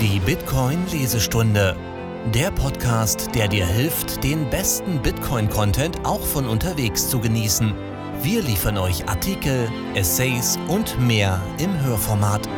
[0.00, 1.76] Die Bitcoin-Lesestunde.
[2.32, 7.74] Der Podcast, der dir hilft, den besten Bitcoin-Content auch von unterwegs zu genießen.
[8.22, 12.48] Wir liefern euch Artikel, Essays und mehr im Hörformat.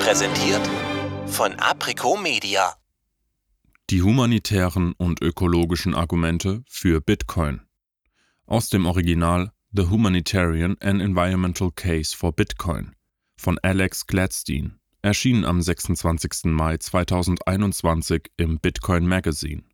[0.00, 0.60] Präsentiert
[1.24, 2.74] von Aprico Media.
[3.88, 7.62] Die humanitären und ökologischen Argumente für Bitcoin.
[8.44, 12.94] Aus dem Original The Humanitarian and Environmental Case for Bitcoin
[13.38, 16.44] von Alex Gladstein erschien am 26.
[16.44, 19.64] Mai 2021 im Bitcoin Magazine.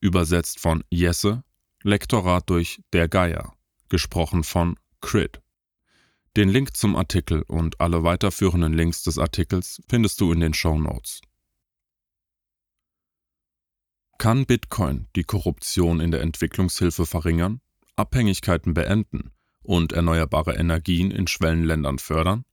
[0.00, 1.44] Übersetzt von Jesse,
[1.82, 3.54] Lektorat durch Der Geier,
[3.88, 5.42] gesprochen von Crit.
[6.36, 10.78] Den Link zum Artikel und alle weiterführenden Links des Artikels findest du in den Show
[10.78, 11.20] Notes.
[14.18, 17.60] Kann Bitcoin die Korruption in der Entwicklungshilfe verringern,
[17.96, 19.30] Abhängigkeiten beenden
[19.62, 22.44] und erneuerbare Energien in Schwellenländern fördern?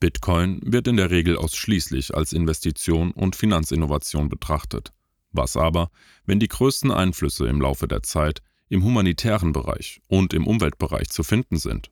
[0.00, 4.94] Bitcoin wird in der Regel ausschließlich als Investition und Finanzinnovation betrachtet.
[5.30, 5.90] Was aber,
[6.24, 11.22] wenn die größten Einflüsse im Laufe der Zeit im humanitären Bereich und im Umweltbereich zu
[11.22, 11.90] finden sind?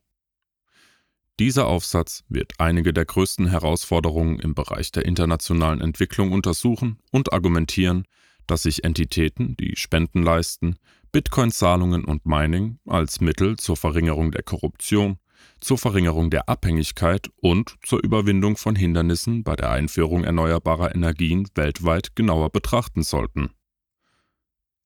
[1.38, 8.04] Dieser Aufsatz wird einige der größten Herausforderungen im Bereich der internationalen Entwicklung untersuchen und argumentieren,
[8.46, 10.78] dass sich Entitäten, die Spenden leisten,
[11.12, 15.18] Bitcoin-Zahlungen und Mining als Mittel zur Verringerung der Korruption,
[15.60, 22.14] zur Verringerung der Abhängigkeit und zur Überwindung von Hindernissen bei der Einführung erneuerbarer Energien weltweit
[22.16, 23.50] genauer betrachten sollten.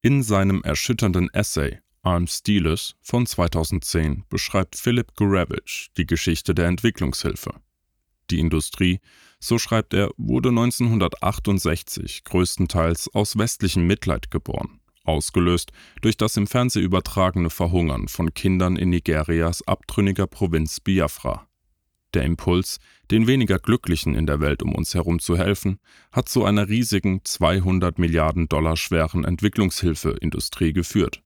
[0.02, 7.54] In seinem erschütternden Essay Arms Stealers von 2010 beschreibt Philip Gurevich die Geschichte der Entwicklungshilfe.
[8.30, 9.00] Die Industrie,
[9.38, 16.84] so schreibt er, wurde 1968 größtenteils aus westlichem Mitleid geboren ausgelöst durch das im Fernsehen
[16.84, 21.46] übertragene Verhungern von Kindern in Nigerias abtrünniger Provinz Biafra.
[22.14, 22.78] Der Impuls,
[23.10, 25.78] den weniger Glücklichen in der Welt um uns herum zu helfen,
[26.10, 31.22] hat zu einer riesigen 200 Milliarden Dollar schweren Entwicklungshilfeindustrie geführt.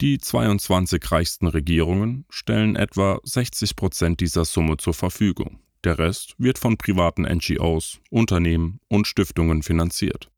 [0.00, 5.60] Die 22 reichsten Regierungen stellen etwa 60 Prozent dieser Summe zur Verfügung.
[5.84, 10.31] Der Rest wird von privaten NGOs, Unternehmen und Stiftungen finanziert.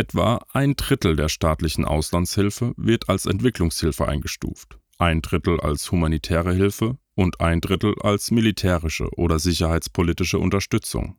[0.00, 6.96] Etwa ein Drittel der staatlichen Auslandshilfe wird als Entwicklungshilfe eingestuft, ein Drittel als humanitäre Hilfe
[7.14, 11.18] und ein Drittel als militärische oder sicherheitspolitische Unterstützung.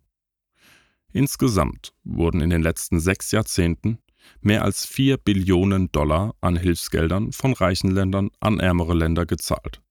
[1.13, 3.99] Insgesamt wurden in den letzten sechs Jahrzehnten
[4.39, 9.83] mehr als vier Billionen Dollar an Hilfsgeldern von reichen Ländern an ärmere Länder gezahlt.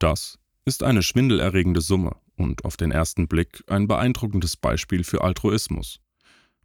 [0.00, 6.01] Das ist eine schwindelerregende Summe und auf den ersten Blick ein beeindruckendes Beispiel für Altruismus.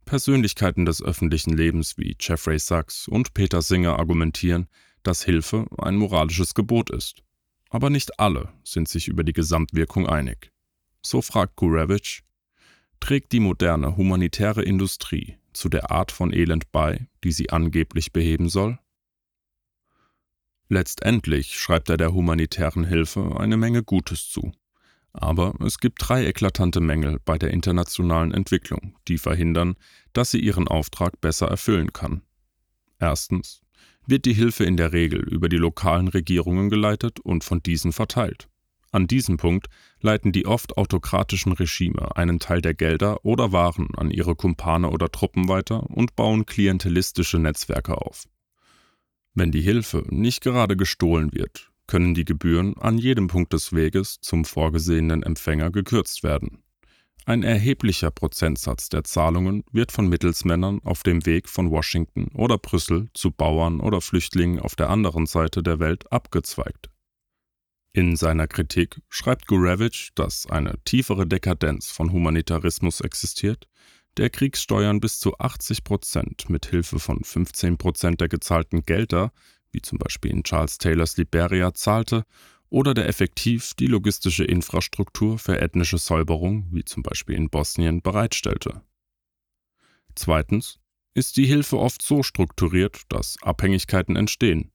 [0.07, 4.67] Persönlichkeiten des öffentlichen Lebens wie Jeffrey Sachs und Peter Singer argumentieren,
[5.03, 7.23] dass Hilfe ein moralisches Gebot ist.
[7.69, 10.51] Aber nicht alle sind sich über die Gesamtwirkung einig.
[11.03, 12.23] So fragt Gurevich,
[12.99, 18.49] trägt die moderne humanitäre Industrie zu der Art von Elend bei, die sie angeblich beheben
[18.49, 18.79] soll?
[20.69, 24.51] Letztendlich schreibt er der humanitären Hilfe eine Menge Gutes zu.
[25.13, 29.75] Aber es gibt drei eklatante Mängel bei der internationalen Entwicklung, die verhindern,
[30.13, 32.21] dass sie ihren Auftrag besser erfüllen kann.
[32.99, 33.61] Erstens
[34.05, 38.47] wird die Hilfe in der Regel über die lokalen Regierungen geleitet und von diesen verteilt.
[38.91, 39.67] An diesem Punkt
[39.99, 45.11] leiten die oft autokratischen Regime einen Teil der Gelder oder Waren an ihre Kumpane oder
[45.11, 48.23] Truppen weiter und bauen klientelistische Netzwerke auf.
[49.33, 54.19] Wenn die Hilfe nicht gerade gestohlen wird, können die Gebühren an jedem Punkt des Weges
[54.21, 56.63] zum vorgesehenen Empfänger gekürzt werden.
[57.25, 63.09] Ein erheblicher Prozentsatz der Zahlungen wird von Mittelsmännern auf dem Weg von Washington oder Brüssel
[63.13, 66.89] zu Bauern oder Flüchtlingen auf der anderen Seite der Welt abgezweigt.
[67.91, 73.67] In seiner Kritik schreibt Gurevich, dass eine tiefere Dekadenz von Humanitarismus existiert,
[74.17, 79.33] der Kriegssteuern bis zu 80 Prozent mit Hilfe von 15 Prozent der gezahlten Gelder
[79.71, 82.23] wie zum Beispiel in Charles Taylors Liberia, zahlte
[82.69, 88.81] oder der effektiv die logistische Infrastruktur für ethnische Säuberung, wie zum Beispiel in Bosnien, bereitstellte.
[90.15, 90.79] Zweitens
[91.13, 94.71] ist die Hilfe oft so strukturiert, dass Abhängigkeiten entstehen.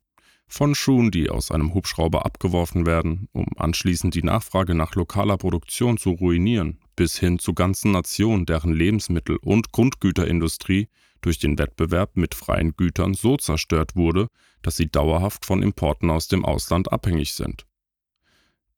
[0.48, 5.96] Von Schuhen, die aus einem Hubschrauber abgeworfen werden, um anschließend die Nachfrage nach lokaler Produktion
[5.96, 10.88] zu ruinieren, bis hin zu ganzen Nationen, deren Lebensmittel- und Grundgüterindustrie
[11.22, 14.28] durch den Wettbewerb mit freien Gütern so zerstört wurde,
[14.60, 17.66] dass sie dauerhaft von Importen aus dem Ausland abhängig sind.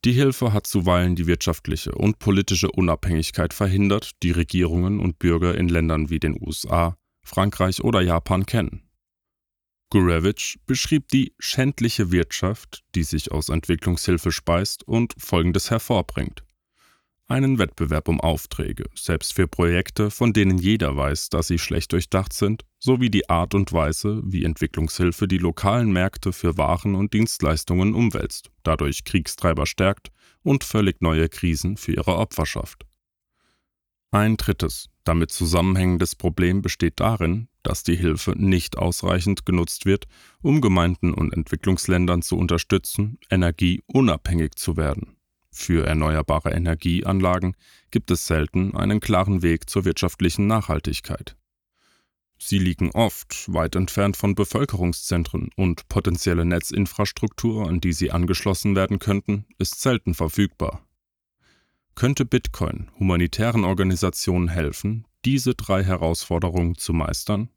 [0.05, 5.69] Die Hilfe hat zuweilen die wirtschaftliche und politische Unabhängigkeit verhindert, die Regierungen und Bürger in
[5.69, 8.83] Ländern wie den USA, Frankreich oder Japan kennen.
[9.91, 16.45] Gurevich beschrieb die schändliche Wirtschaft, die sich aus Entwicklungshilfe speist und Folgendes hervorbringt.
[17.27, 22.33] Einen Wettbewerb um Aufträge, selbst für Projekte, von denen jeder weiß, dass sie schlecht durchdacht
[22.33, 27.95] sind, sowie die Art und Weise, wie Entwicklungshilfe die lokalen Märkte für Waren und Dienstleistungen
[27.95, 30.11] umwälzt, dadurch Kriegstreiber stärkt
[30.43, 32.85] und völlig neue Krisen für ihre Opferschaft.
[34.11, 40.07] Ein drittes, damit zusammenhängendes Problem besteht darin, dass die Hilfe nicht ausreichend genutzt wird,
[40.41, 45.14] um Gemeinden und Entwicklungsländern zu unterstützen, energieunabhängig zu werden.
[45.57, 47.55] Für erneuerbare Energieanlagen
[47.93, 51.37] gibt es selten einen klaren Weg zur wirtschaftlichen Nachhaltigkeit.
[52.39, 58.99] Sie liegen oft weit entfernt von Bevölkerungszentren und potenzielle Netzinfrastruktur, an die sie angeschlossen werden
[58.99, 60.85] könnten, ist selten verfügbar.
[61.95, 67.49] Könnte Bitcoin humanitären Organisationen helfen, diese drei Herausforderungen zu meistern?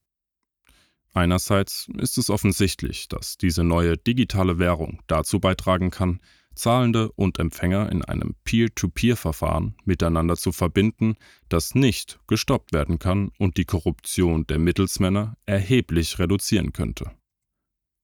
[1.13, 6.21] Einerseits ist es offensichtlich, dass diese neue digitale Währung dazu beitragen kann,
[6.57, 11.15] Zahlende und Empfänger in einem Peer-to-Peer-Verfahren miteinander zu verbinden,
[11.50, 17.12] das nicht gestoppt werden kann und die Korruption der Mittelsmänner erheblich reduzieren könnte.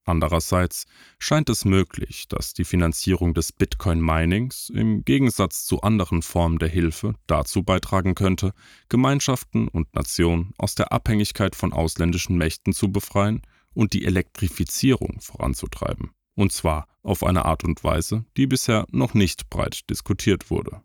[0.06, 0.86] Andererseits
[1.18, 7.16] scheint es möglich, dass die Finanzierung des Bitcoin-Minings im Gegensatz zu anderen Formen der Hilfe
[7.26, 8.54] dazu beitragen könnte,
[8.90, 13.42] Gemeinschaften und Nationen aus der Abhängigkeit von ausländischen Mächten zu befreien
[13.74, 19.50] und die Elektrifizierung voranzutreiben und zwar auf eine Art und Weise, die bisher noch nicht
[19.50, 20.82] breit diskutiert wurde.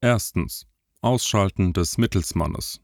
[0.00, 0.66] Erstens.
[1.00, 2.80] Ausschalten des Mittelsmannes.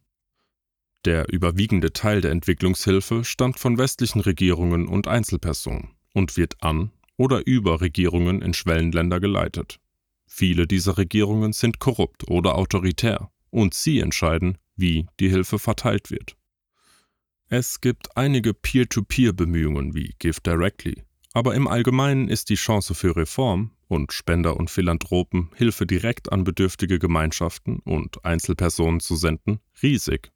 [1.04, 7.46] Der überwiegende Teil der Entwicklungshilfe stammt von westlichen Regierungen und Einzelpersonen und wird an oder
[7.46, 9.80] über Regierungen in Schwellenländer geleitet.
[10.26, 16.36] Viele dieser Regierungen sind korrupt oder autoritär und sie entscheiden, wie die Hilfe verteilt wird.
[17.56, 21.04] Es gibt einige Peer-to-Peer-Bemühungen wie Give Directly,
[21.34, 26.42] aber im Allgemeinen ist die Chance für Reform und Spender und Philanthropen Hilfe direkt an
[26.42, 30.32] bedürftige Gemeinschaften und Einzelpersonen zu senden riesig.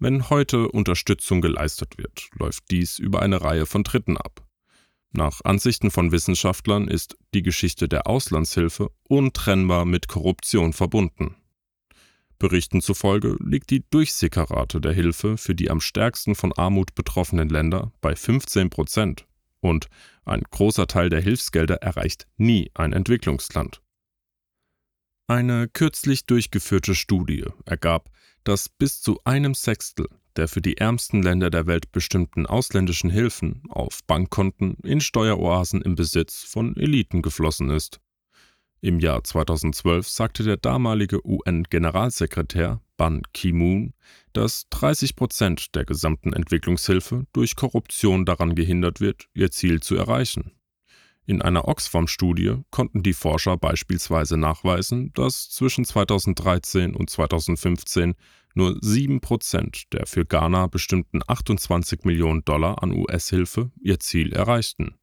[0.00, 4.44] Wenn heute Unterstützung geleistet wird, läuft dies über eine Reihe von Dritten ab.
[5.12, 11.36] Nach Ansichten von Wissenschaftlern ist die Geschichte der Auslandshilfe untrennbar mit Korruption verbunden.
[12.38, 17.92] Berichten zufolge liegt die Durchsickerrate der Hilfe für die am stärksten von Armut betroffenen Länder
[18.00, 19.26] bei 15 Prozent
[19.60, 19.88] und
[20.24, 23.80] ein großer Teil der Hilfsgelder erreicht nie ein Entwicklungsland.
[25.28, 28.10] Eine kürzlich durchgeführte Studie ergab,
[28.44, 33.62] dass bis zu einem Sechstel der für die ärmsten Länder der Welt bestimmten ausländischen Hilfen
[33.68, 38.00] auf Bankkonten in Steueroasen im Besitz von Eliten geflossen ist.
[38.80, 43.94] Im Jahr 2012 sagte der damalige UN-Generalsekretär Ban Ki-moon,
[44.32, 50.52] dass 30 Prozent der gesamten Entwicklungshilfe durch Korruption daran gehindert wird, ihr Ziel zu erreichen.
[51.26, 58.14] In einer Oxfam-Studie konnten die Forscher beispielsweise nachweisen, dass zwischen 2013 und 2015
[58.54, 64.94] nur 7 Prozent der für Ghana bestimmten 28 Millionen Dollar an US-Hilfe ihr Ziel erreichten.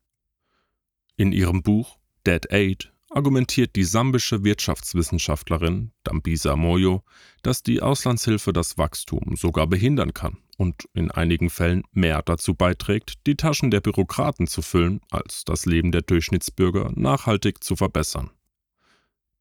[1.18, 7.04] In ihrem Buch Dead Aid argumentiert die sambische Wirtschaftswissenschaftlerin Dambisa Moyo,
[7.44, 13.26] dass die Auslandshilfe das Wachstum sogar behindern kann und in einigen Fällen mehr dazu beiträgt,
[13.28, 18.32] die Taschen der Bürokraten zu füllen, als das Leben der Durchschnittsbürger nachhaltig zu verbessern.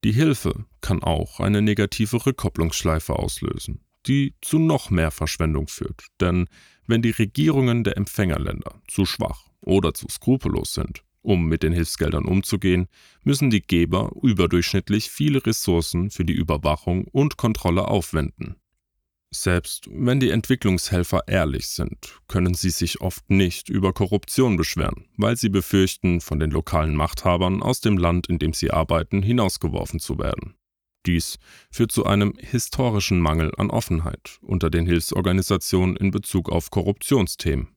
[0.03, 6.47] Die Hilfe kann auch eine negative Rückkopplungsschleife auslösen, die zu noch mehr Verschwendung führt, denn
[6.87, 12.25] wenn die Regierungen der Empfängerländer zu schwach oder zu skrupellos sind, um mit den Hilfsgeldern
[12.25, 12.87] umzugehen,
[13.23, 18.57] müssen die Geber überdurchschnittlich viele Ressourcen für die Überwachung und Kontrolle aufwenden.
[19.35, 25.37] Selbst wenn die Entwicklungshelfer ehrlich sind, können sie sich oft nicht über Korruption beschweren, weil
[25.37, 30.19] sie befürchten, von den lokalen Machthabern aus dem Land, in dem sie arbeiten, hinausgeworfen zu
[30.19, 30.53] werden.
[31.07, 31.39] Dies
[31.71, 37.72] führt zu einem historischen Mangel an Offenheit unter den Hilfsorganisationen in Bezug auf Korruptionsthemen.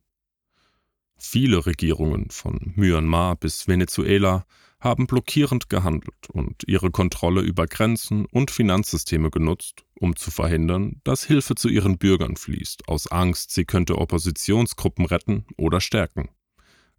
[1.18, 4.44] Viele Regierungen von Myanmar bis Venezuela
[4.80, 11.24] haben blockierend gehandelt und ihre Kontrolle über Grenzen und Finanzsysteme genutzt, um zu verhindern, dass
[11.24, 16.28] Hilfe zu ihren Bürgern fließt, aus Angst, sie könnte Oppositionsgruppen retten oder stärken.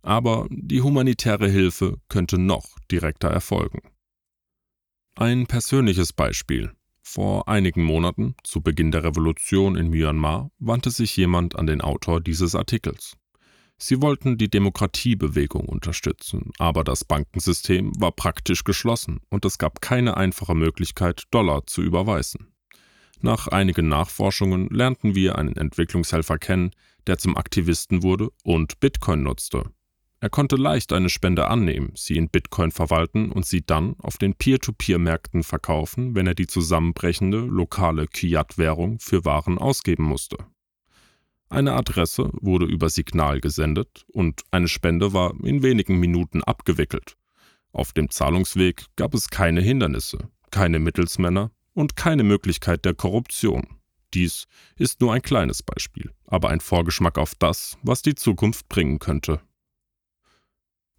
[0.02, 3.82] Aber die humanitäre Hilfe könnte noch direkter erfolgen.
[5.16, 6.72] Ein persönliches Beispiel.
[7.02, 12.22] Vor einigen Monaten, zu Beginn der Revolution in Myanmar, wandte sich jemand an den Autor
[12.22, 13.16] dieses Artikels.
[13.80, 20.18] Sie wollten die Demokratiebewegung unterstützen, aber das Bankensystem war praktisch geschlossen und es gab keine
[20.18, 22.48] einfache Möglichkeit, Dollar zu überweisen.
[23.22, 26.72] Nach einigen Nachforschungen lernten wir einen Entwicklungshelfer kennen,
[27.06, 29.64] der zum Aktivisten wurde und Bitcoin nutzte.
[30.20, 34.34] Er konnte leicht eine Spende annehmen, sie in Bitcoin verwalten und sie dann auf den
[34.34, 40.38] Peer-to-Peer-Märkten verkaufen, wenn er die zusammenbrechende lokale Fiat-Währung für Waren ausgeben musste.
[41.50, 47.16] Eine Adresse wurde über Signal gesendet und eine Spende war in wenigen Minuten abgewickelt.
[47.72, 53.78] Auf dem Zahlungsweg gab es keine Hindernisse, keine Mittelsmänner und keine Möglichkeit der Korruption.
[54.14, 59.00] Dies ist nur ein kleines Beispiel, aber ein Vorgeschmack auf das, was die Zukunft bringen
[59.00, 59.42] könnte.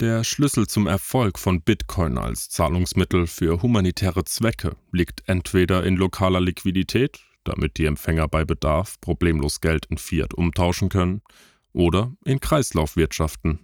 [0.01, 6.41] Der Schlüssel zum Erfolg von Bitcoin als Zahlungsmittel für humanitäre Zwecke liegt entweder in lokaler
[6.41, 11.23] Liquidität, damit die Empfänger bei Bedarf problemlos Geld in Fiat umtauschen können,
[11.73, 13.61] oder in Kreislaufwirtschaften.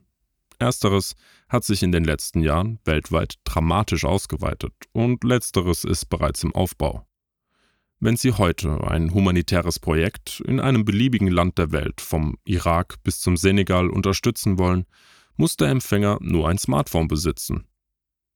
[0.59, 1.17] Ersteres
[1.49, 7.07] hat sich in den letzten Jahren weltweit dramatisch ausgeweitet und letzteres ist bereits im Aufbau.
[8.01, 13.21] Wenn Sie heute ein humanitäres Projekt in einem beliebigen Land der Welt, vom Irak bis
[13.21, 14.85] zum Senegal, unterstützen wollen,
[15.37, 17.67] muss der Empfänger nur ein Smartphone besitzen.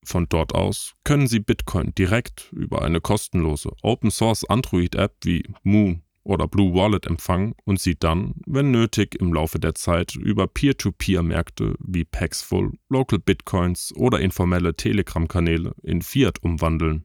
[0.09, 6.49] Von dort aus können Sie Bitcoin direkt über eine kostenlose Open-Source Android-App wie Moon oder
[6.49, 12.07] Blue Wallet empfangen und sie dann, wenn nötig, im Laufe der Zeit über Peer-to-Peer-Märkte wie
[12.07, 17.05] Paxful, Local Bitcoins oder informelle Telegram-Kanäle in Fiat umwandeln.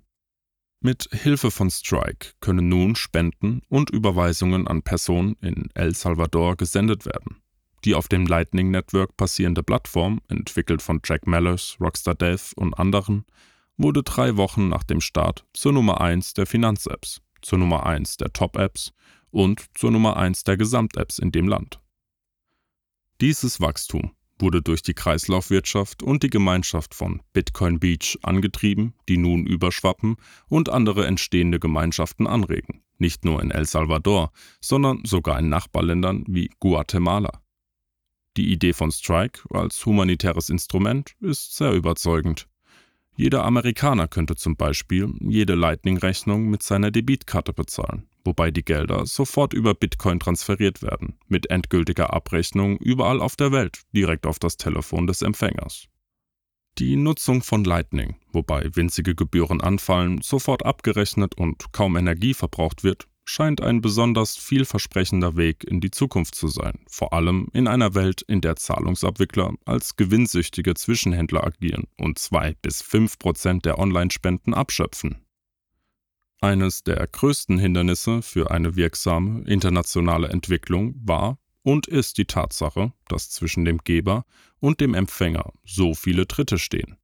[0.80, 7.06] Mit Hilfe von Strike können nun Spenden und Überweisungen an Personen in El Salvador gesendet
[7.06, 7.43] werden.
[7.86, 13.26] Die auf dem Lightning Network passierende Plattform, entwickelt von Jack Mallers, Rockstar Death und anderen,
[13.78, 18.32] wurde drei Wochen nach dem Start zur Nummer 1 der Finanz-Apps, zur Nummer 1 der
[18.32, 18.94] Top-Apps
[19.32, 21.82] und zur Nummer 1 der Gesamt-Apps in dem Land.
[23.20, 29.46] Dieses Wachstum wurde durch die Kreislaufwirtschaft und die Gemeinschaft von Bitcoin Beach angetrieben, die nun
[29.46, 30.16] überschwappen
[30.48, 36.50] und andere entstehende Gemeinschaften anregen, nicht nur in El Salvador, sondern sogar in Nachbarländern wie
[36.60, 37.43] Guatemala.
[38.36, 42.48] Die Idee von Strike als humanitäres Instrument ist sehr überzeugend.
[43.16, 49.54] Jeder Amerikaner könnte zum Beispiel jede Lightning-Rechnung mit seiner Debitkarte bezahlen, wobei die Gelder sofort
[49.54, 55.06] über Bitcoin transferiert werden, mit endgültiger Abrechnung überall auf der Welt, direkt auf das Telefon
[55.06, 55.88] des Empfängers.
[56.80, 63.08] Die Nutzung von Lightning, wobei winzige Gebühren anfallen, sofort abgerechnet und kaum Energie verbraucht wird,
[63.26, 68.22] scheint ein besonders vielversprechender Weg in die Zukunft zu sein, vor allem in einer Welt,
[68.22, 75.26] in der Zahlungsabwickler als gewinnsüchtige Zwischenhändler agieren und zwei bis fünf Prozent der Online-Spenden abschöpfen.
[76.42, 83.30] Eines der größten Hindernisse für eine wirksame internationale Entwicklung war und ist die Tatsache, dass
[83.30, 84.26] zwischen dem Geber
[84.60, 86.98] und dem Empfänger so viele Dritte stehen.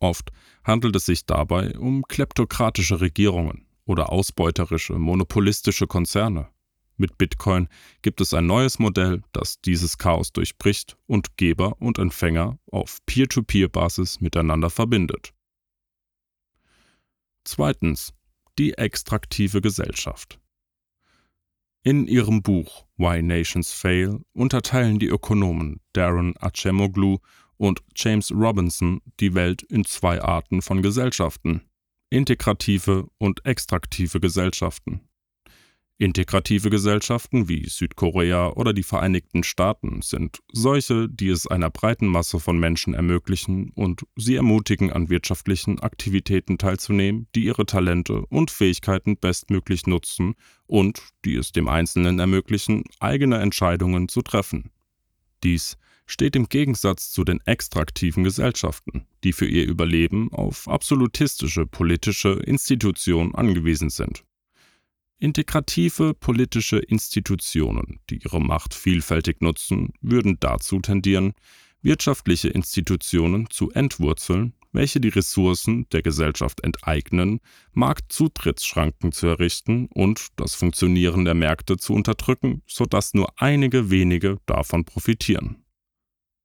[0.00, 0.32] Oft
[0.64, 6.48] handelt es sich dabei um kleptokratische Regierungen, oder ausbeuterische, monopolistische Konzerne.
[6.96, 7.68] Mit Bitcoin
[8.02, 14.20] gibt es ein neues Modell, das dieses Chaos durchbricht und Geber und Empfänger auf Peer-to-Peer-Basis
[14.20, 15.32] miteinander verbindet.
[17.44, 18.12] Zweitens.
[18.58, 20.38] Die extraktive Gesellschaft.
[21.84, 27.18] In ihrem Buch Why Nations Fail unterteilen die Ökonomen Darren Acemoglu
[27.56, 31.62] und James Robinson die Welt in zwei Arten von Gesellschaften,
[32.12, 35.00] integrative und extraktive Gesellschaften.
[35.96, 42.38] Integrative Gesellschaften wie Südkorea oder die Vereinigten Staaten sind solche, die es einer breiten Masse
[42.38, 49.16] von Menschen ermöglichen und sie ermutigen, an wirtschaftlichen Aktivitäten teilzunehmen, die ihre Talente und Fähigkeiten
[49.16, 50.34] bestmöglich nutzen
[50.66, 54.70] und die es dem Einzelnen ermöglichen, eigene Entscheidungen zu treffen.
[55.44, 55.78] Dies
[56.12, 63.34] steht im Gegensatz zu den extraktiven Gesellschaften, die für ihr Überleben auf absolutistische politische Institutionen
[63.34, 64.22] angewiesen sind.
[65.18, 71.32] Integrative politische Institutionen, die ihre Macht vielfältig nutzen, würden dazu tendieren,
[71.80, 77.40] wirtschaftliche Institutionen zu entwurzeln, welche die Ressourcen der Gesellschaft enteignen,
[77.72, 84.84] Marktzutrittsschranken zu errichten und das Funktionieren der Märkte zu unterdrücken, sodass nur einige wenige davon
[84.84, 85.61] profitieren.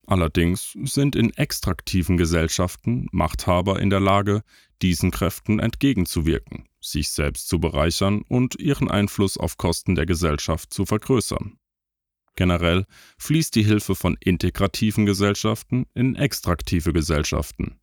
[0.07, 4.41] Allerdings sind in extraktiven Gesellschaften Machthaber in der Lage,
[4.81, 10.85] diesen Kräften entgegenzuwirken, sich selbst zu bereichern und ihren Einfluss auf Kosten der Gesellschaft zu
[10.85, 11.59] vergrößern.
[12.35, 12.85] Generell
[13.17, 17.77] fließt die Hilfe von integrativen Gesellschaften in extraktive Gesellschaften.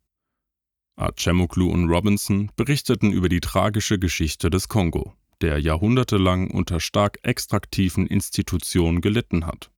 [0.95, 8.07] Acemoglu und Robinson berichteten über die tragische Geschichte des Kongo, der jahrhundertelang unter stark extraktiven
[8.07, 9.69] Institutionen gelitten hat.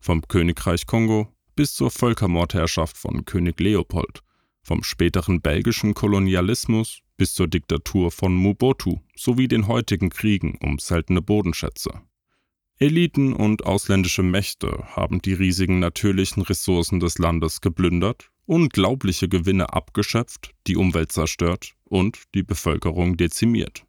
[0.00, 4.20] Vom Königreich Kongo bis zur Völkermordherrschaft von König Leopold,
[4.62, 11.22] vom späteren belgischen Kolonialismus bis zur Diktatur von Mobutu sowie den heutigen Kriegen um seltene
[11.22, 12.02] Bodenschätze.
[12.78, 20.50] Eliten und ausländische Mächte haben die riesigen natürlichen Ressourcen des Landes geplündert, unglaubliche Gewinne abgeschöpft,
[20.66, 23.84] die Umwelt zerstört und die Bevölkerung dezimiert.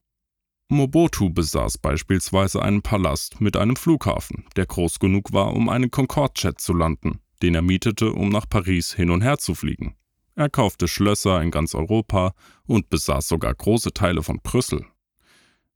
[0.67, 6.60] Mobutu besaß beispielsweise einen Palast mit einem Flughafen, der groß genug war, um einen Concorde-Jet
[6.60, 9.96] zu landen, den er mietete, um nach Paris hin und her zu fliegen.
[10.36, 12.34] Er kaufte Schlösser in ganz Europa
[12.65, 14.86] und besaß sogar große Teile von Brüssel.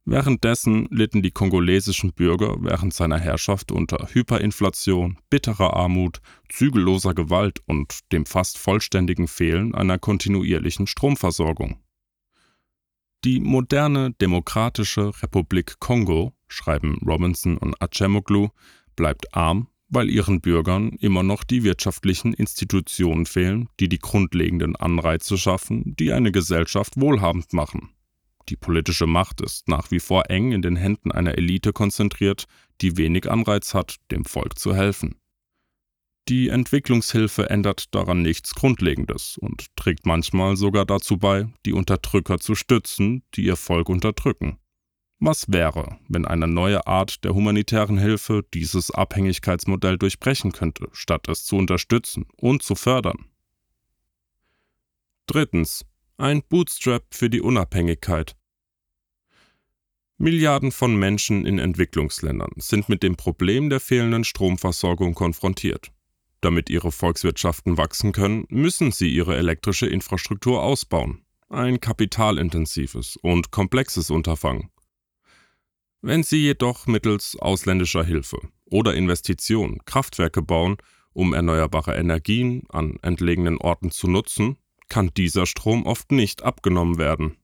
[0.05, 8.11] Währenddessen litten die kongolesischen Bürger während seiner Herrschaft unter Hyperinflation, bitterer Armut, zügelloser Gewalt und
[8.11, 11.79] dem fast vollständigen Fehlen einer kontinuierlichen Stromversorgung.
[13.23, 18.49] Die moderne Demokratische Republik Kongo, schreiben Robinson und Acemoglu,
[18.95, 25.37] bleibt arm, weil ihren Bürgern immer noch die wirtschaftlichen Institutionen fehlen, die die grundlegenden Anreize
[25.37, 27.89] schaffen, die eine Gesellschaft wohlhabend machen.
[28.49, 32.45] Die politische Macht ist nach wie vor eng in den Händen einer Elite konzentriert,
[32.81, 35.15] die wenig Anreiz hat, dem Volk zu helfen.
[36.27, 42.53] Die Entwicklungshilfe ändert daran nichts Grundlegendes und trägt manchmal sogar dazu bei, die Unterdrücker zu
[42.53, 44.59] stützen, die ihr Volk unterdrücken.
[45.21, 51.43] Was wäre, wenn eine neue Art der humanitären Hilfe dieses Abhängigkeitsmodell durchbrechen könnte, statt es
[51.43, 53.25] zu unterstützen und zu fördern?
[55.27, 55.85] Drittens.
[56.17, 58.35] Ein Bootstrap für die Unabhängigkeit.
[60.17, 65.93] Milliarden von Menschen in Entwicklungsländern sind mit dem Problem der fehlenden Stromversorgung konfrontiert.
[66.41, 71.23] Damit ihre Volkswirtschaften wachsen können, müssen sie ihre elektrische Infrastruktur ausbauen.
[71.47, 74.69] Ein kapitalintensives und komplexes Unterfangen.
[76.01, 80.77] Wenn sie jedoch mittels ausländischer Hilfe oder Investitionen Kraftwerke bauen,
[81.11, 84.55] um erneuerbare Energien an entlegenen Orten zu nutzen,
[84.87, 87.35] kann dieser Strom oft nicht abgenommen werden.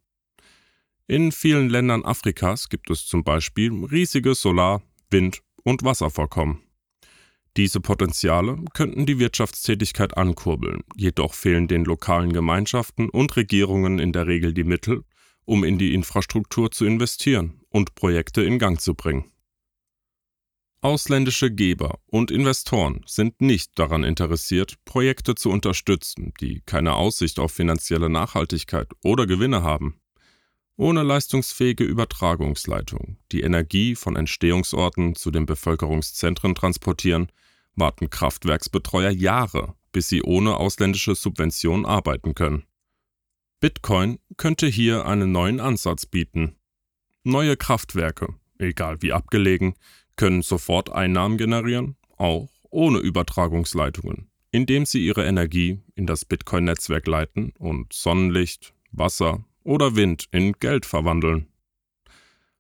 [1.08, 6.62] In vielen Ländern Afrikas gibt es zum Beispiel riesige Solar-, Wind- und Wasservorkommen.
[7.58, 14.28] Diese Potenziale könnten die Wirtschaftstätigkeit ankurbeln, jedoch fehlen den lokalen Gemeinschaften und Regierungen in der
[14.28, 15.04] Regel die Mittel,
[15.44, 19.34] um in die Infrastruktur zu investieren und Projekte in Gang zu bringen.
[20.80, 27.52] Ausländische Geber und Investoren sind nicht daran interessiert, Projekte zu unterstützen, die keine Aussicht auf
[27.52, 30.00] finanzielle Nachhaltigkeit oder Gewinne haben.
[30.78, 37.30] Ohne leistungsfähige Übertragungsleitung, die Energie von Entstehungsorten zu den Bevölkerungszentren transportieren,
[37.76, 42.64] warten Kraftwerksbetreuer Jahre, bis sie ohne ausländische Subvention arbeiten können.
[43.60, 46.56] Bitcoin könnte hier einen neuen Ansatz bieten.
[47.28, 49.74] Neue Kraftwerke, egal wie abgelegen,
[50.16, 57.52] können sofort Einnahmen generieren, auch ohne Übertragungsleitungen, indem sie ihre Energie in das Bitcoin-Netzwerk leiten
[57.58, 61.48] und Sonnenlicht, Wasser oder Wind in Geld verwandeln.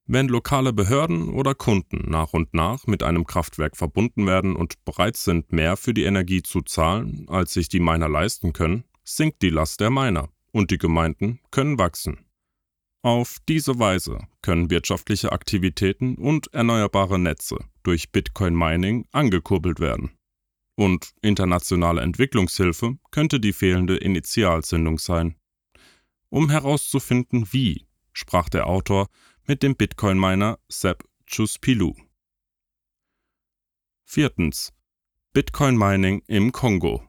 [0.08, 5.16] Wenn lokale Behörden oder Kunden nach und nach mit einem Kraftwerk verbunden werden und bereit
[5.16, 9.52] sind, mehr für die Energie zu zahlen, als sich die Miner leisten können, sinkt die
[9.52, 12.25] Last der Miner und die Gemeinden können wachsen.
[13.06, 20.18] Auf diese Weise können wirtschaftliche Aktivitäten und erneuerbare Netze durch Bitcoin Mining angekurbelt werden.
[20.74, 25.36] Und internationale Entwicklungshilfe könnte die fehlende Initialzündung sein.
[26.30, 29.08] Um herauszufinden, wie, sprach der Autor
[29.46, 31.94] mit dem Bitcoin-Miner Seb Chuspilu.
[34.04, 34.74] Viertens.
[35.32, 37.08] Bitcoin-Mining im Kongo.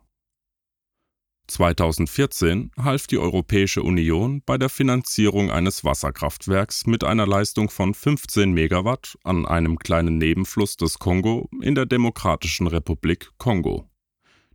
[1.47, 8.53] 2014 half die Europäische Union bei der Finanzierung eines Wasserkraftwerks mit einer Leistung von 15
[8.53, 13.89] Megawatt an einem kleinen Nebenfluss des Kongo in der Demokratischen Republik Kongo.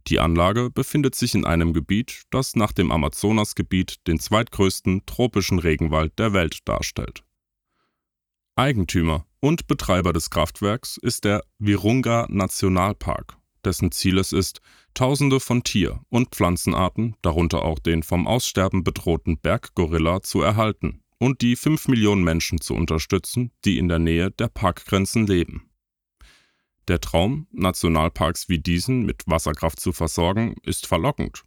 [0.08, 6.18] Die Anlage befindet sich in einem Gebiet, das nach dem Amazonasgebiet den zweitgrößten tropischen Regenwald
[6.18, 7.24] der Welt darstellt.
[8.56, 14.62] Eigentümer und Betreiber des Kraftwerks ist der Virunga Nationalpark, dessen Ziel es ist,
[14.94, 21.42] Tausende von Tier- und Pflanzenarten, darunter auch den vom Aussterben bedrohten Berggorilla, zu erhalten und
[21.42, 25.70] die fünf Millionen Menschen zu unterstützen, die in der Nähe der Parkgrenzen leben.
[26.88, 31.44] Der Traum, Nationalparks wie diesen mit Wasserkraft zu versorgen, ist verlockend.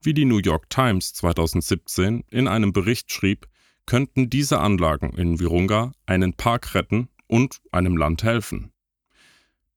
[0.00, 3.46] Wie die New York Times 2017 in einem Bericht schrieb,
[3.84, 8.72] könnten diese Anlagen in Virunga einen Park retten und einem Land helfen.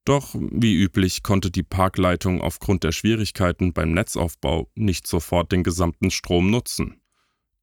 [0.05, 6.11] Doch wie üblich konnte die Parkleitung aufgrund der Schwierigkeiten beim Netzaufbau nicht sofort den gesamten
[6.11, 7.01] Strom nutzen.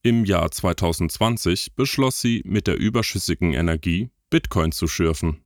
[0.03, 5.45] Im Jahr 2020 beschloss sie, mit der überschüssigen Energie Bitcoin zu schürfen.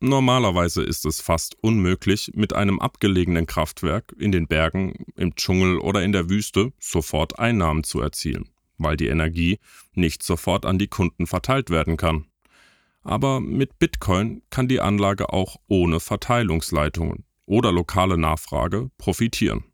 [0.00, 6.02] Normalerweise ist es fast unmöglich, mit einem abgelegenen Kraftwerk in den Bergen, im Dschungel oder
[6.02, 9.58] in der Wüste sofort Einnahmen zu erzielen weil die Energie
[9.94, 12.26] nicht sofort an die Kunden verteilt werden kann.
[13.02, 19.64] Aber mit Bitcoin kann die Anlage auch ohne Verteilungsleitungen oder lokale Nachfrage profitieren.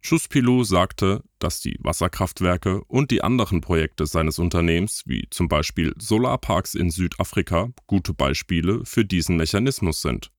[0.00, 6.74] Chuspilou sagte, dass die Wasserkraftwerke und die anderen Projekte seines Unternehmens, wie zum Beispiel Solarparks
[6.74, 10.30] in Südafrika, gute Beispiele für diesen Mechanismus sind.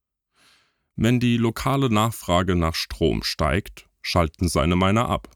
[0.96, 5.30] Wenn die lokale Nachfrage nach Strom steigt, schalten seine Miner ab.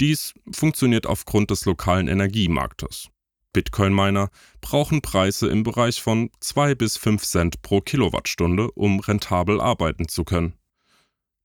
[0.00, 3.10] Dies funktioniert aufgrund des lokalen Energiemarktes.
[3.54, 4.28] Bitcoin-Miner
[4.60, 10.24] brauchen Preise im Bereich von 2 bis 5 Cent pro Kilowattstunde, um rentabel arbeiten zu
[10.24, 10.52] können.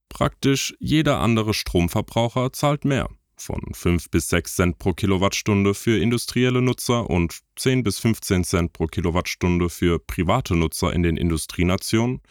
[0.10, 6.62] Praktisch jeder andere Stromverbraucher zahlt mehr, von 5 bis 6 Cent pro Kilowattstunde für industrielle
[6.62, 12.22] Nutzer und 10 bis 15 Cent pro Kilowattstunde für private Nutzer in den Industrienationen,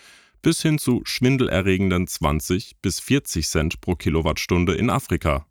[0.43, 5.48] bis hin zu schwindelerregenden 20 bis 40 Cent pro Kilowattstunde in Afrika.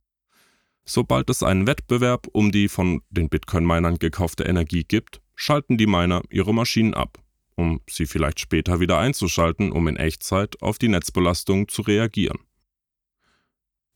[0.88, 6.22] Sobald es einen Wettbewerb um die von den Bitcoin-Minern gekaufte Energie gibt, schalten die Miner
[6.30, 7.20] ihre Maschinen ab
[7.58, 12.38] um sie vielleicht später wieder einzuschalten, um in Echtzeit auf die Netzbelastung zu reagieren.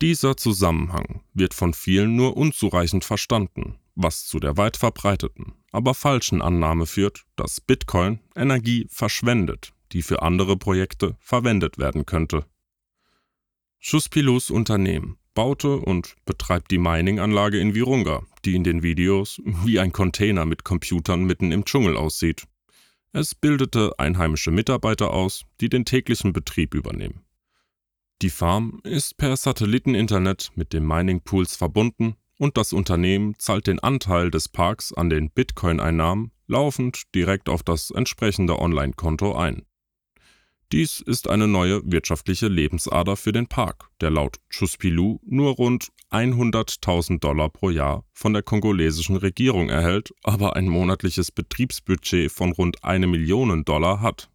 [0.01, 6.41] Dieser Zusammenhang wird von vielen nur unzureichend verstanden, was zu der weit verbreiteten, aber falschen
[6.41, 12.45] Annahme führt, dass Bitcoin Energie verschwendet, die für andere Projekte verwendet werden könnte.
[13.77, 19.91] Schuspilus Unternehmen baute und betreibt die Mining-Anlage in Virunga, die in den Videos wie ein
[19.91, 22.45] Container mit Computern mitten im Dschungel aussieht.
[23.13, 27.21] Es bildete einheimische Mitarbeiter aus, die den täglichen Betrieb übernehmen.
[28.21, 33.79] Die Farm ist per Satelliteninternet mit den Mining Pools verbunden und das Unternehmen zahlt den
[33.79, 39.65] Anteil des Parks an den Bitcoin-Einnahmen laufend direkt auf das entsprechende Online-Konto ein.
[40.71, 47.19] Dies ist eine neue wirtschaftliche Lebensader für den Park, der laut Chuspilou nur rund 100.000
[47.19, 53.07] Dollar pro Jahr von der kongolesischen Regierung erhält, aber ein monatliches Betriebsbudget von rund eine
[53.07, 54.29] Million Dollar hat.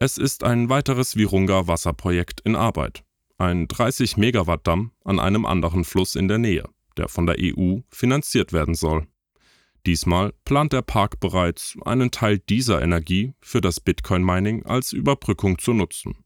[0.00, 3.04] Es ist ein weiteres Virunga Wasserprojekt in Arbeit,
[3.38, 7.78] ein 30 Megawatt Damm an einem anderen Fluss in der Nähe, der von der EU
[7.90, 9.06] finanziert werden soll.
[9.86, 15.72] Diesmal plant der Park bereits, einen Teil dieser Energie für das Bitcoin-Mining als Überbrückung zu
[15.72, 16.16] nutzen.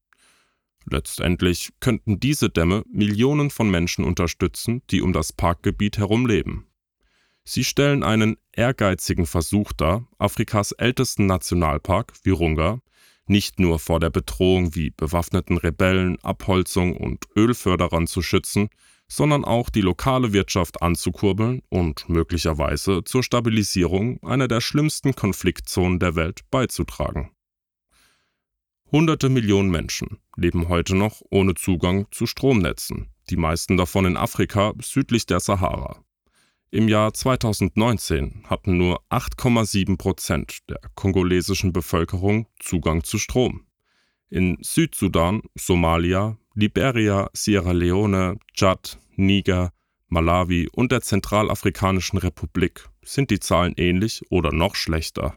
[0.89, 6.67] Letztendlich könnten diese Dämme Millionen von Menschen unterstützen, die um das Parkgebiet herum leben.
[7.45, 12.81] Sie stellen einen ehrgeizigen Versuch dar, Afrikas ältesten Nationalpark, Virunga,
[13.27, 18.69] nicht nur vor der Bedrohung wie bewaffneten Rebellen, Abholzung und Ölförderern zu schützen,
[19.09, 26.17] sondern auch die lokale Wirtschaft anzukurbeln und möglicherweise zur Stabilisierung einer der schlimmsten Konfliktzonen der
[26.17, 27.31] Welt beizutragen.
[28.93, 34.73] Hunderte Millionen Menschen leben heute noch ohne Zugang zu Stromnetzen, die meisten davon in Afrika
[34.81, 36.05] südlich der Sahara.
[36.71, 43.67] Im Jahr 2019 hatten nur 8,7 Prozent der kongolesischen Bevölkerung Zugang zu Strom.
[44.29, 49.75] In Südsudan, Somalia, Liberia, Sierra Leone, Tschad, Niger,
[50.09, 55.37] Malawi und der Zentralafrikanischen Republik sind die Zahlen ähnlich oder noch schlechter.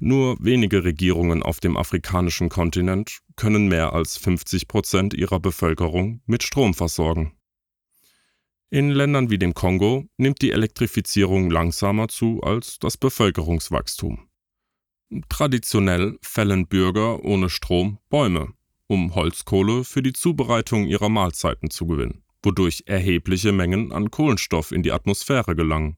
[0.00, 6.42] Nur wenige Regierungen auf dem afrikanischen Kontinent können mehr als 50 Prozent ihrer Bevölkerung mit
[6.42, 7.34] Strom versorgen.
[8.70, 14.26] In Ländern wie dem Kongo nimmt die Elektrifizierung langsamer zu als das Bevölkerungswachstum.
[15.28, 18.54] Traditionell fällen Bürger ohne Strom Bäume,
[18.86, 24.82] um Holzkohle für die Zubereitung ihrer Mahlzeiten zu gewinnen, wodurch erhebliche Mengen an Kohlenstoff in
[24.82, 25.96] die Atmosphäre gelangen.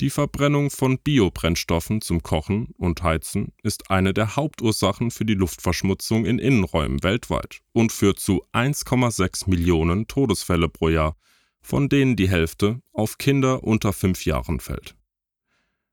[0.00, 6.24] Die Verbrennung von Biobrennstoffen zum Kochen und Heizen ist eine der Hauptursachen für die Luftverschmutzung
[6.24, 11.16] in Innenräumen weltweit und führt zu 1,6 Millionen Todesfälle pro Jahr,
[11.60, 14.94] von denen die Hälfte auf Kinder unter fünf Jahren fällt.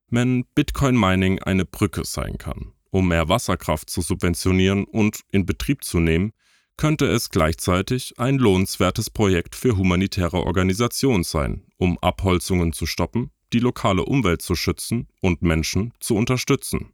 [0.09, 5.83] Wenn Bitcoin Mining eine Brücke sein kann, um mehr Wasserkraft zu subventionieren und in Betrieb
[5.83, 6.33] zu nehmen,
[6.77, 13.59] könnte es gleichzeitig ein lohnenswertes Projekt für humanitäre Organisationen sein, um Abholzungen zu stoppen, die
[13.59, 16.93] lokale Umwelt zu schützen und Menschen zu unterstützen.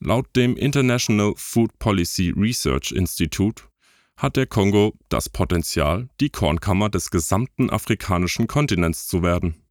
[0.00, 3.62] Laut dem International Food Policy Research Institute
[4.16, 9.62] hat der Kongo das Potenzial, die Kornkammer des gesamten afrikanischen Kontinents zu werden.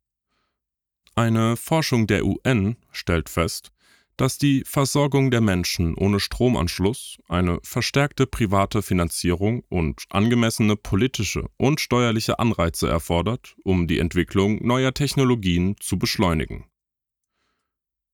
[1.15, 3.73] Eine Forschung der UN stellt fest,
[4.21, 11.81] dass die Versorgung der Menschen ohne Stromanschluss eine verstärkte private Finanzierung und angemessene politische und
[11.81, 16.65] steuerliche Anreize erfordert, um die Entwicklung neuer Technologien zu beschleunigen.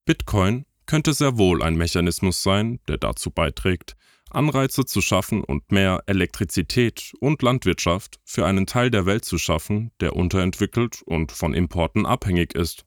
[0.06, 3.98] Bitcoin könnte sehr wohl ein Mechanismus sein, der dazu beiträgt,
[4.30, 9.92] Anreize zu schaffen und mehr Elektrizität und Landwirtschaft für einen Teil der Welt zu schaffen,
[10.00, 12.87] der unterentwickelt und von Importen abhängig ist.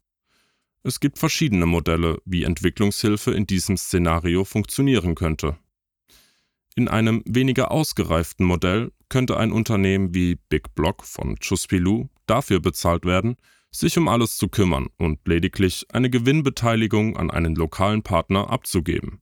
[0.82, 5.58] Es gibt verschiedene Modelle, wie Entwicklungshilfe in diesem Szenario funktionieren könnte.
[6.74, 13.04] In einem weniger ausgereiften Modell könnte ein Unternehmen wie Big Block von Chuspilu dafür bezahlt
[13.04, 13.36] werden,
[13.70, 19.20] sich um alles zu kümmern und lediglich eine Gewinnbeteiligung an einen lokalen Partner abzugeben.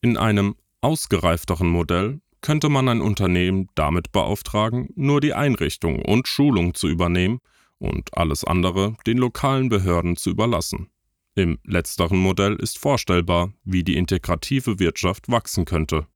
[0.00, 6.74] In einem ausgereifteren Modell könnte man ein Unternehmen damit beauftragen, nur die Einrichtung und Schulung
[6.74, 7.38] zu übernehmen
[7.82, 10.88] und alles andere den lokalen Behörden zu überlassen.
[11.34, 16.06] Im letzteren Modell ist vorstellbar, wie die integrative Wirtschaft wachsen könnte.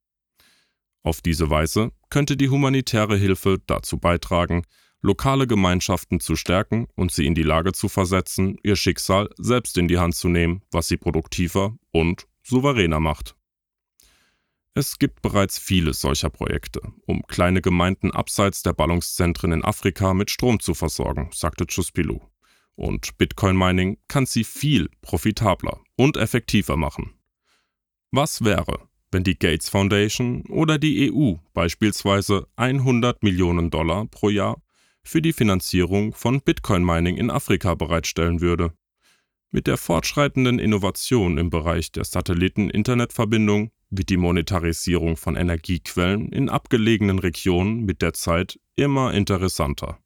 [1.03, 4.63] Auf diese Weise könnte die humanitäre Hilfe dazu beitragen,
[5.03, 9.89] lokale Gemeinschaften zu stärken und sie in die Lage zu versetzen, ihr Schicksal selbst in
[9.89, 13.37] die Hand zu nehmen, was sie produktiver und souveräner macht.
[14.79, 20.31] Es gibt bereits viele solcher Projekte, um kleine Gemeinden abseits der Ballungszentren in Afrika mit
[20.31, 22.21] Strom zu versorgen, sagte Chuspilu.
[22.75, 27.15] Und Bitcoin Mining kann sie viel profitabler und effektiver machen.
[28.11, 34.61] Was wäre, wenn die Gates Foundation oder die EU beispielsweise 100 Millionen Dollar pro Jahr
[35.03, 38.75] für die Finanzierung von Bitcoin Mining in Afrika bereitstellen würde?
[39.51, 47.19] Mit der fortschreitenden Innovation im Bereich der Satelliten-Internetverbindung wird die Monetarisierung von Energiequellen in abgelegenen
[47.19, 49.99] Regionen mit der Zeit immer interessanter.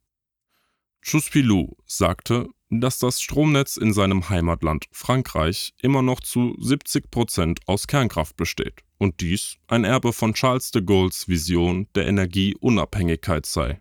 [1.03, 7.87] Chuspilou sagte, dass das Stromnetz in seinem Heimatland Frankreich immer noch zu 70 Prozent aus
[7.87, 13.81] Kernkraft besteht und dies ein Erbe von Charles de Gaulles Vision der Energieunabhängigkeit sei.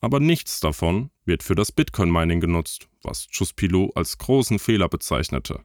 [0.00, 5.64] Aber nichts davon wird für das Bitcoin-Mining genutzt, was Chuspilou als großen Fehler bezeichnete.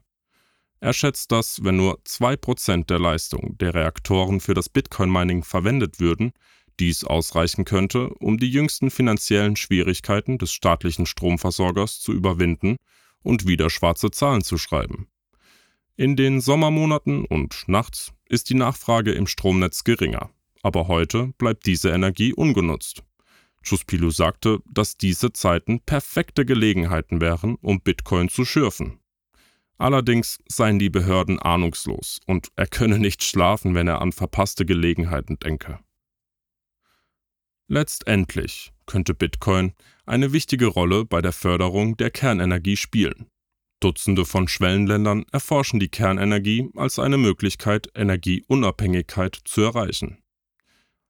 [0.80, 6.32] Er schätzt, dass, wenn nur 2% der Leistung der Reaktoren für das Bitcoin-Mining verwendet würden,
[6.80, 12.76] dies ausreichen könnte, um die jüngsten finanziellen Schwierigkeiten des staatlichen Stromversorgers zu überwinden
[13.22, 15.06] und wieder schwarze Zahlen zu schreiben.
[15.96, 20.30] In den Sommermonaten und nachts ist die Nachfrage im Stromnetz geringer,
[20.62, 23.02] aber heute bleibt diese Energie ungenutzt.
[23.62, 28.99] Chuspilu sagte, dass diese Zeiten perfekte Gelegenheiten wären, um Bitcoin zu schürfen.
[29.80, 35.38] Allerdings seien die Behörden ahnungslos und er könne nicht schlafen, wenn er an verpasste Gelegenheiten
[35.38, 35.78] denke.
[37.66, 39.72] Letztendlich könnte Bitcoin
[40.04, 43.28] eine wichtige Rolle bei der Förderung der Kernenergie spielen.
[43.80, 50.18] Dutzende von Schwellenländern erforschen die Kernenergie als eine Möglichkeit, Energieunabhängigkeit zu erreichen.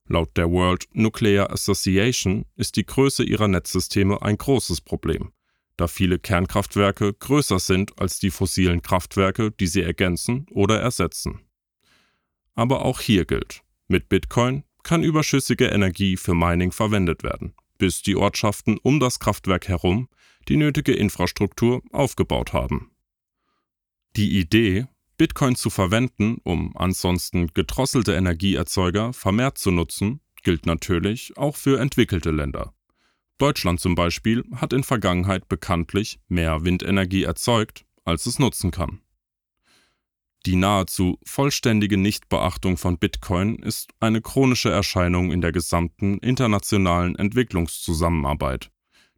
[0.07, 5.33] Laut der World Nuclear Association ist die Größe ihrer Netzsysteme ein großes Problem,
[5.81, 11.41] da viele Kernkraftwerke größer sind als die fossilen Kraftwerke, die sie ergänzen oder ersetzen.
[12.55, 18.17] Aber auch hier gilt, mit Bitcoin kann überschüssige Energie für Mining verwendet werden, bis die
[18.17, 20.09] Ortschaften um das Kraftwerk herum
[20.49, 22.91] die nötige Infrastruktur aufgebaut haben.
[24.17, 31.57] Die Idee, Bitcoin zu verwenden, um ansonsten gedrosselte Energieerzeuger vermehrt zu nutzen, gilt natürlich auch
[31.57, 32.75] für entwickelte Länder.
[33.41, 39.01] Deutschland zum Beispiel hat in Vergangenheit bekanntlich mehr Windenergie erzeugt, als es nutzen kann.
[40.47, 48.71] Die nahezu vollständige Nichtbeachtung von Bitcoin ist eine chronische Erscheinung in der gesamten internationalen Entwicklungszusammenarbeit,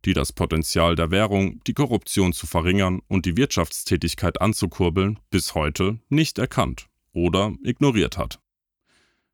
[0.05, 5.99] die das Potenzial der Währung, die Korruption zu verringern und die Wirtschaftstätigkeit anzukurbeln, bis heute
[6.09, 8.41] nicht erkannt oder ignoriert hat.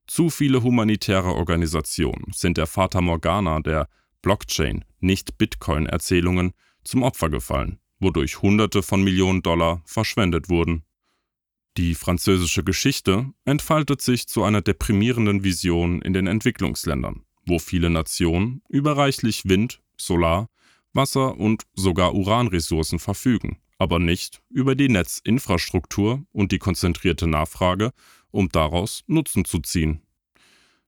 [0.07, 3.89] Zu viele humanitäre Organisationen sind der Fata Morgana der
[4.23, 6.53] Blockchain, nicht Bitcoin-Erzählungen
[6.85, 10.85] zum Opfer gefallen, wodurch Hunderte von Millionen Dollar verschwendet wurden.
[11.77, 18.63] Die französische Geschichte entfaltet sich zu einer deprimierenden Vision in den Entwicklungsländern, wo viele Nationen
[18.69, 20.49] über reichlich Wind, Solar,
[20.93, 27.93] Wasser und sogar Uranressourcen verfügen, aber nicht über die Netzinfrastruktur und die konzentrierte Nachfrage,
[28.33, 30.03] um daraus Nutzen zu ziehen.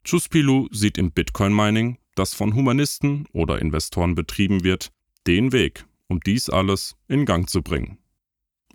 [0.03, 4.93] Chuspilu sieht im Bitcoin-Mining das von Humanisten oder Investoren betrieben wird,
[5.27, 7.97] den Weg, um dies alles in Gang zu bringen.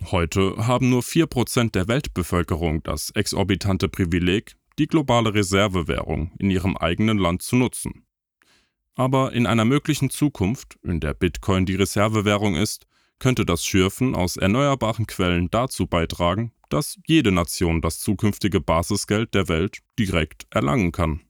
[0.10, 7.20] Heute haben nur 4% der Weltbevölkerung das exorbitante Privileg, die globale Reservewährung in ihrem eigenen
[7.20, 8.04] Land zu nutzen.
[8.96, 12.88] Aber in einer möglichen Zukunft, in der Bitcoin die Reservewährung ist,
[13.20, 19.48] könnte das Schürfen aus erneuerbaren Quellen dazu beitragen, dass jede Nation das zukünftige Basisgeld der
[19.50, 21.22] Welt direkt erlangen kann.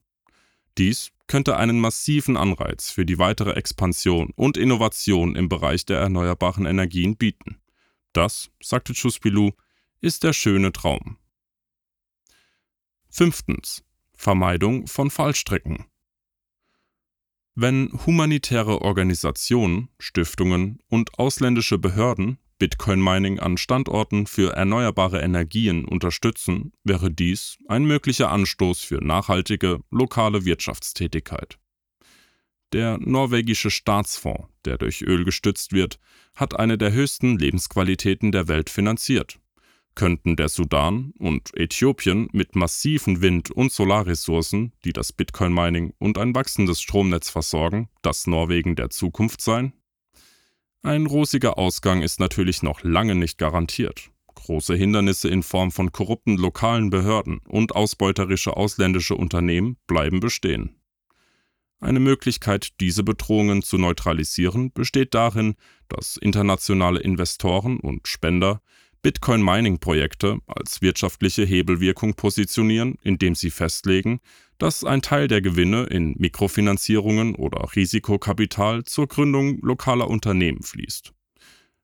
[0.78, 6.66] Dies könnte einen massiven Anreiz für die weitere Expansion und Innovation im Bereich der erneuerbaren
[6.66, 7.62] Energien bieten.
[8.14, 9.52] Das, sagte Chuspilou,
[10.02, 11.18] ist der schöne Traum.
[13.10, 13.84] Fünftens.
[14.14, 15.86] Vermeidung von Fallstrecken.
[17.54, 27.12] Wenn humanitäre Organisationen, Stiftungen und ausländische Behörden Bitcoin-Mining an Standorten für erneuerbare Energien unterstützen, wäre
[27.12, 31.60] dies ein möglicher Anstoß für nachhaltige, lokale Wirtschaftstätigkeit.
[32.72, 36.00] Der norwegische Staatsfonds, der durch Öl gestützt wird,
[36.36, 39.40] hat eine der höchsten Lebensqualitäten der Welt finanziert.
[39.94, 46.36] Könnten der Sudan und Äthiopien mit massiven Wind- und Solarressourcen, die das Bitcoin-Mining und ein
[46.36, 49.72] wachsendes Stromnetz versorgen, das Norwegen der Zukunft sein?
[50.86, 54.12] Ein rosiger Ausgang ist natürlich noch lange nicht garantiert.
[54.36, 60.76] Große Hindernisse in Form von korrupten lokalen Behörden und ausbeuterische ausländische Unternehmen bleiben bestehen.
[61.80, 65.56] Eine Möglichkeit, diese Bedrohungen zu neutralisieren, besteht darin,
[65.88, 68.62] dass internationale Investoren und Spender
[69.06, 74.20] Bitcoin-Mining-Projekte als wirtschaftliche Hebelwirkung positionieren, indem sie festlegen,
[74.58, 81.14] dass ein Teil der Gewinne in Mikrofinanzierungen oder Risikokapital zur Gründung lokaler Unternehmen fließt.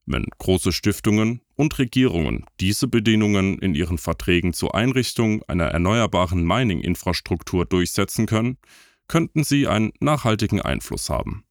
[0.08, 7.68] Wenn große Stiftungen und Regierungen diese Bedingungen in ihren Verträgen zur Einrichtung einer erneuerbaren Mining-Infrastruktur
[7.68, 8.58] durchsetzen können,
[9.08, 11.44] könnten sie einen nachhaltigen Einfluss haben.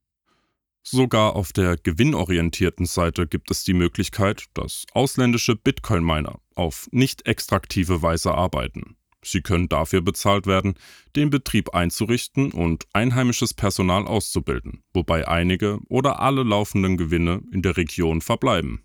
[0.83, 8.03] Sogar auf der gewinnorientierten Seite gibt es die Möglichkeit, dass ausländische Bitcoin-Miner auf nicht extraktive
[8.03, 8.97] Weise arbeiten.
[9.23, 10.75] Sie können dafür bezahlt werden,
[11.15, 17.77] den Betrieb einzurichten und einheimisches Personal auszubilden, wobei einige oder alle laufenden Gewinne in der
[17.77, 18.83] Region verbleiben.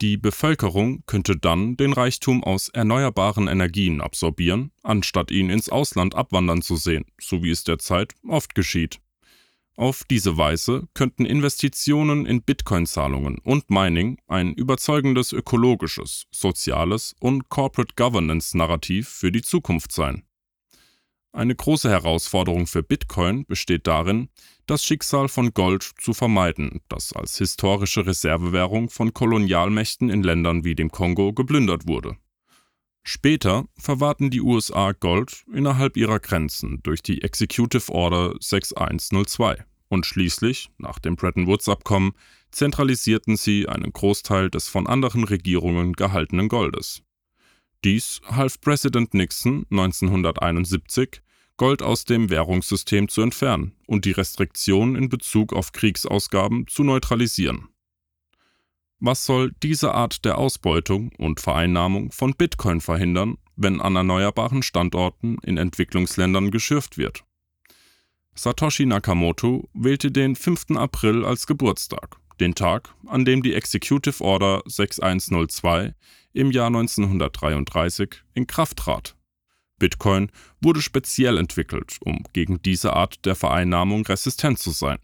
[0.00, 6.62] Die Bevölkerung könnte dann den Reichtum aus erneuerbaren Energien absorbieren, anstatt ihn ins Ausland abwandern
[6.62, 9.00] zu sehen, so wie es derzeit oft geschieht.
[9.78, 17.94] Auf diese Weise könnten Investitionen in Bitcoin-Zahlungen und Mining ein überzeugendes ökologisches, soziales und Corporate
[17.94, 20.24] Governance-Narrativ für die Zukunft sein.
[21.30, 24.30] Eine große Herausforderung für Bitcoin besteht darin,
[24.66, 30.74] das Schicksal von Gold zu vermeiden, das als historische Reservewährung von Kolonialmächten in Ländern wie
[30.74, 32.16] dem Kongo geplündert wurde.
[33.10, 40.68] Später verwahrten die USA Gold innerhalb ihrer Grenzen durch die Executive Order 6102 und schließlich,
[40.76, 42.12] nach dem Bretton Woods-Abkommen,
[42.50, 47.00] zentralisierten sie einen Großteil des von anderen Regierungen gehaltenen Goldes.
[47.82, 51.22] Dies half Präsident Nixon 1971,
[51.56, 57.68] Gold aus dem Währungssystem zu entfernen und die Restriktionen in Bezug auf Kriegsausgaben zu neutralisieren.
[59.00, 65.38] Was soll diese Art der Ausbeutung und Vereinnahmung von Bitcoin verhindern, wenn an erneuerbaren Standorten
[65.44, 67.22] in Entwicklungsländern geschürft wird?
[68.34, 70.76] Satoshi Nakamoto wählte den 5.
[70.76, 75.94] April als Geburtstag, den Tag, an dem die Executive Order 6102
[76.32, 79.16] im Jahr 1933 in Kraft trat.
[79.78, 84.98] Bitcoin wurde speziell entwickelt, um gegen diese Art der Vereinnahmung resistent zu sein.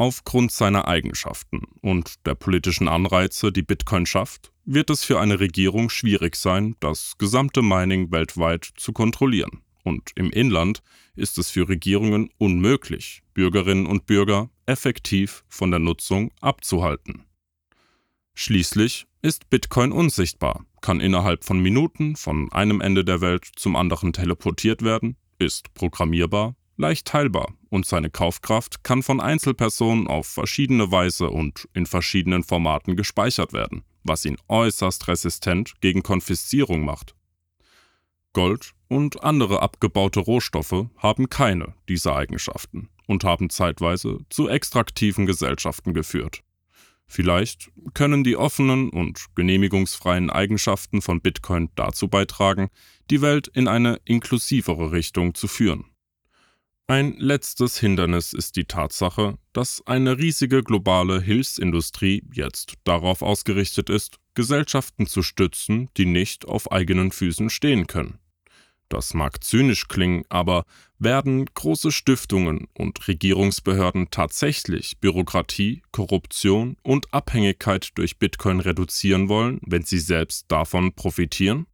[0.00, 5.90] Aufgrund seiner Eigenschaften und der politischen Anreize, die Bitcoin schafft, wird es für eine Regierung
[5.90, 9.60] schwierig sein, das gesamte Mining weltweit zu kontrollieren.
[9.84, 10.82] Und im Inland
[11.16, 17.26] ist es für Regierungen unmöglich, Bürgerinnen und Bürger effektiv von der Nutzung abzuhalten.
[18.32, 24.14] Schließlich ist Bitcoin unsichtbar, kann innerhalb von Minuten von einem Ende der Welt zum anderen
[24.14, 31.30] teleportiert werden, ist programmierbar, leicht teilbar und seine Kaufkraft kann von Einzelpersonen auf verschiedene Weise
[31.30, 37.14] und in verschiedenen Formaten gespeichert werden, was ihn äußerst resistent gegen Konfiszierung macht.
[38.32, 45.94] Gold und andere abgebaute Rohstoffe haben keine dieser Eigenschaften und haben zeitweise zu extraktiven Gesellschaften
[45.94, 46.42] geführt.
[47.06, 52.70] Vielleicht können die offenen und genehmigungsfreien Eigenschaften von Bitcoin dazu beitragen,
[53.10, 55.89] die Welt in eine inklusivere Richtung zu führen.
[56.90, 64.16] Ein letztes Hindernis ist die Tatsache, dass eine riesige globale Hilfsindustrie jetzt darauf ausgerichtet ist,
[64.34, 68.18] Gesellschaften zu stützen, die nicht auf eigenen Füßen stehen können.
[68.88, 70.64] Das mag zynisch klingen, aber
[70.98, 79.84] werden große Stiftungen und Regierungsbehörden tatsächlich Bürokratie, Korruption und Abhängigkeit durch Bitcoin reduzieren wollen, wenn
[79.84, 81.68] sie selbst davon profitieren?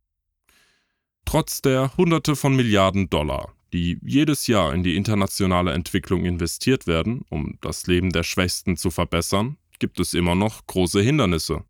[1.24, 7.26] Trotz der Hunderte von Milliarden Dollar, die jedes Jahr in die internationale Entwicklung investiert werden,
[7.28, 11.62] um das Leben der Schwächsten zu verbessern, gibt es immer noch große Hindernisse.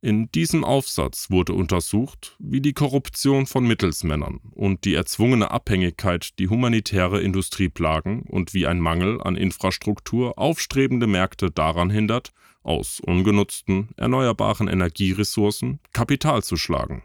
[0.00, 6.48] In diesem Aufsatz wurde untersucht, wie die Korruption von Mittelsmännern und die erzwungene Abhängigkeit die
[6.48, 12.32] humanitäre Industrie plagen und wie ein Mangel an Infrastruktur aufstrebende Märkte daran hindert,
[12.64, 17.04] aus ungenutzten erneuerbaren Energieressourcen Kapital zu schlagen.